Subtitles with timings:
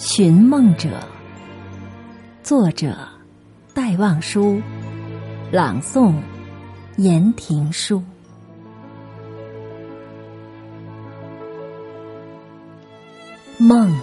[0.00, 0.90] 寻梦者，
[2.44, 2.96] 作者
[3.74, 4.62] 戴望舒，
[5.50, 6.14] 朗诵
[6.98, 8.00] 言庭书。
[13.56, 14.00] 梦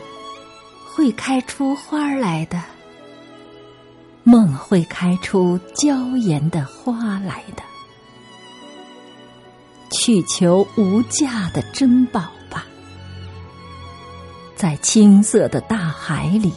[0.85, 2.61] 会开出花来的，
[4.25, 7.63] 梦会开出娇艳的花来的。
[9.91, 12.29] 去求无价的珍宝，
[14.55, 16.53] 在青色的大海里，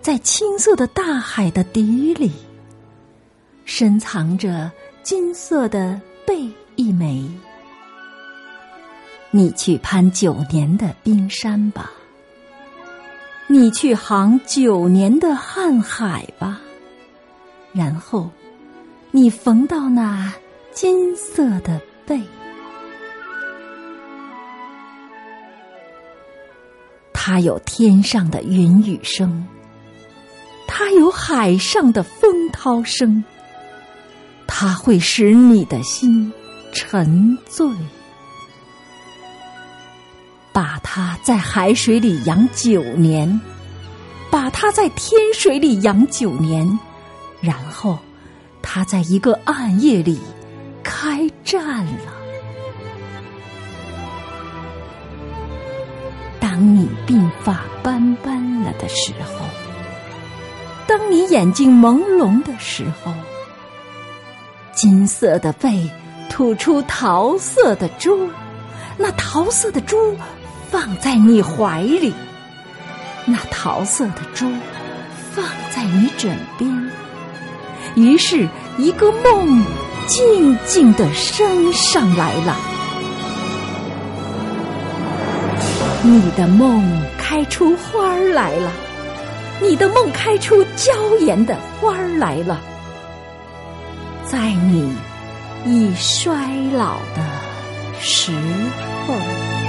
[0.00, 2.32] 在青色的大海的底里，
[3.66, 4.70] 深藏着
[5.02, 7.28] 金色的贝一枚。
[9.30, 11.90] 你去攀九年的冰山吧，
[13.46, 16.58] 你去航九年的瀚海吧，
[17.74, 18.30] 然后
[19.10, 20.32] 你缝到那
[20.72, 22.22] 金色的贝。
[27.30, 29.46] 它有天上的云雨声，
[30.66, 33.22] 它有海上的风涛声，
[34.46, 36.32] 它会使你的心
[36.72, 37.68] 沉醉。
[40.54, 43.42] 把它在海水里养九年，
[44.30, 46.78] 把它在天水里养九年，
[47.42, 47.98] 然后
[48.62, 50.18] 它在一个暗夜里
[50.82, 52.17] 开战了。
[56.58, 59.46] 当你鬓发斑斑了的时候，
[60.88, 63.12] 当你眼睛朦胧的时候，
[64.72, 65.88] 金色的背
[66.28, 68.28] 吐出桃色的珠，
[68.96, 69.96] 那桃色的珠。
[70.68, 72.12] 放在你怀里，
[73.24, 74.50] 那桃色的珠
[75.32, 76.90] 放在你枕边，
[77.94, 79.64] 于是一个梦
[80.06, 82.54] 静静的升上来了。
[86.02, 86.84] 你的梦
[87.18, 88.70] 开出花儿来了，
[89.60, 92.60] 你的梦开出娇艳的花儿来了，
[94.24, 94.96] 在你
[95.66, 96.32] 已衰
[96.72, 97.22] 老的
[97.98, 98.32] 时
[99.06, 99.67] 候。